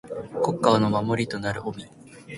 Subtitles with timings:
[0.43, 1.87] 国家の守りとなる臣。